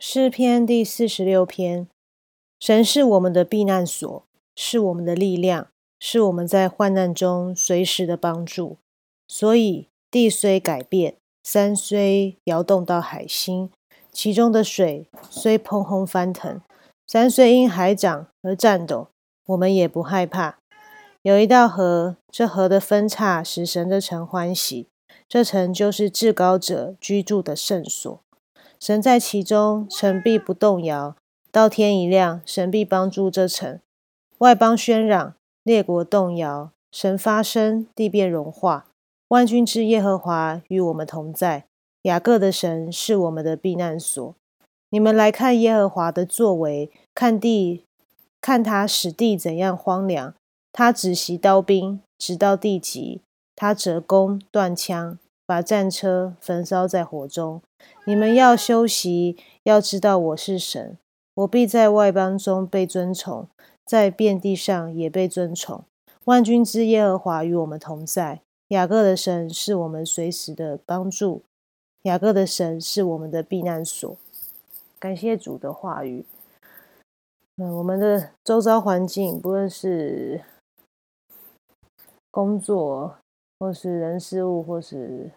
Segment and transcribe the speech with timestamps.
[0.00, 1.88] 诗篇第四十六篇：
[2.60, 4.22] 神是我们的避难所，
[4.54, 5.66] 是我们的力量，
[5.98, 8.76] 是我们在患难中随时的帮助。
[9.26, 13.70] 所以地虽改变，山虽摇动到海心，
[14.12, 16.60] 其中的水虽砰轰翻腾，
[17.04, 19.08] 山虽因海涨而颤抖，
[19.46, 20.60] 我们也不害怕。
[21.22, 24.86] 有一道河，这河的分叉使神的城欢喜，
[25.28, 28.20] 这城就是至高者居住的圣所。
[28.80, 31.16] 神在其中，城必不动摇。
[31.50, 33.80] 到天一亮，神必帮助这城。
[34.38, 36.70] 外邦喧嚷，列国动摇。
[36.92, 38.86] 神发声，地变融化。
[39.28, 41.64] 万军之耶和华与我们同在。
[42.02, 44.34] 雅各的神是我们的避难所。
[44.90, 47.84] 你们来看耶和华的作为，看地，
[48.40, 50.32] 看他使地怎样荒凉。
[50.72, 53.20] 他只袭刀兵，直到地极。
[53.56, 55.18] 他折弓断枪。
[55.48, 57.62] 把战车焚烧在火中。
[58.04, 60.98] 你们要休息，要知道我是神。
[61.36, 63.48] 我必在外邦中被尊崇，
[63.86, 65.84] 在遍地上也被尊崇。
[66.24, 68.42] 万军之耶和华与我们同在。
[68.68, 71.40] 雅各的神是我们随时的帮助。
[72.02, 74.14] 雅各的神是我们的避难所。
[74.98, 76.26] 感谢主的话语。
[77.56, 80.44] 嗯，我们的周遭环境，不论是
[82.30, 83.16] 工作。
[83.58, 85.30] 或是人事物，或是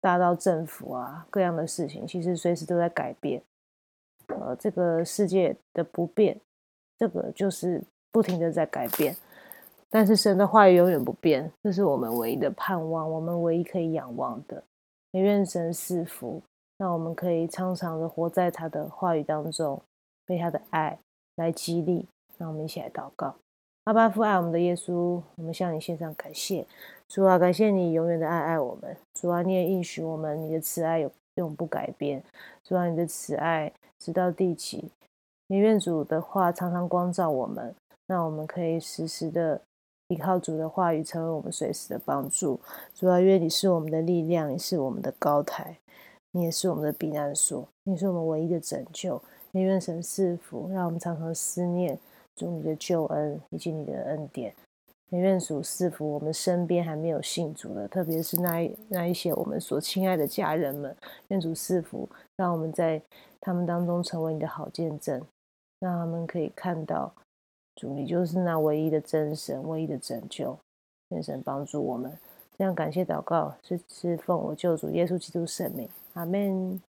[0.00, 3.42] 大到政府啊，各样的事情，其实随时都在改变。
[4.28, 6.40] 呃，这个世界的不变，
[6.98, 7.82] 这个就是
[8.12, 9.14] 不停的在改变。
[9.88, 14.62] 但是神的话语永远不变，这是我们唯一的盼望，我们唯一可以仰望的。
[15.10, 16.40] 也愿神赐福，
[16.78, 19.82] 让我们可以常常的活在他的话语当中，
[20.24, 20.96] 被他的爱
[21.34, 22.06] 来激励。
[22.38, 23.34] 让我们一起来祷告。
[23.84, 26.64] 阿巴父爱我们的耶稣，我们向你献上感谢。
[27.10, 28.96] 主啊，感谢你永远的爱爱我们。
[29.14, 32.22] 主啊，你也应许我们，你的慈爱永永不改变。
[32.62, 34.88] 主啊，你的慈爱直到地极。
[35.48, 37.74] 你愿主的话常常光照我们，
[38.06, 39.60] 让我们可以时时的
[40.06, 42.60] 依靠主的话语，成为我们随时的帮助。
[42.94, 45.76] 主啊，愿你是我们的力量，你是我们的高台，
[46.30, 49.20] 你也是我们的避难所，你是我们唯一的拯救。
[49.50, 51.98] 也愿神赐福，让我们常常思念
[52.36, 54.54] 主你的救恩以及你的恩典。
[55.18, 60.96] 愿主赐福我们身边还没有信主的，特别是那那一些我们所亲爱的家人们。
[61.28, 63.02] 愿主赐福，让我们在
[63.40, 65.20] 他们当中成为你的好见证，
[65.80, 67.12] 让他们可以看到
[67.74, 70.56] 主，你就是那唯一的真神，唯一的拯救。
[71.08, 72.16] 愿神帮助我们，
[72.56, 76.80] 这样感谢祷告是是奉我救主耶稣基督圣名，阿门。